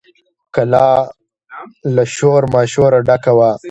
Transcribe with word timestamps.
کلا 0.55 0.89
له 1.95 2.03
شور 2.15 2.41
ماشوره 2.53 2.99
ډکه 3.07 3.31
وه. 3.37 3.51